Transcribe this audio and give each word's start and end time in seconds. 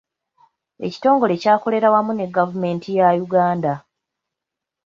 Ekitongole 0.87 1.33
kyakolera 1.41 1.87
wamu 1.93 2.11
ne 2.15 2.25
gavumenti 2.35 2.89
ya 2.97 3.07
Uganda. 3.25 3.73